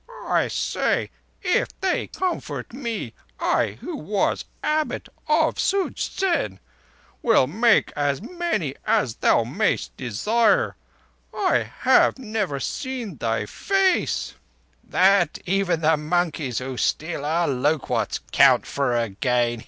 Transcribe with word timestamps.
"I 0.27 0.47
say, 0.47 1.11
if 1.43 1.79
they 1.79 2.07
comfort 2.07 2.69
thee, 2.71 3.13
I 3.39 3.77
who 3.81 3.95
was 3.95 4.45
Abbot 4.63 5.09
of 5.27 5.59
Such 5.59 6.11
zen, 6.17 6.59
will 7.21 7.45
make 7.45 7.93
as 7.95 8.19
many 8.19 8.73
as 8.83 9.17
thou 9.17 9.43
mayest 9.43 9.95
desire. 9.97 10.75
I 11.31 11.69
have 11.81 12.17
never 12.17 12.59
seen 12.59 13.17
thy 13.17 13.45
face—" 13.45 14.33
"That 14.83 15.37
even 15.45 15.81
the 15.81 15.97
monkeys 15.97 16.57
who 16.57 16.77
steal 16.77 17.23
our 17.23 17.47
loquats 17.47 18.21
count 18.31 18.65
for 18.65 18.97
again. 18.97 19.59